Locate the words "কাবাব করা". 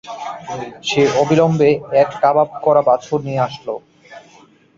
2.21-2.81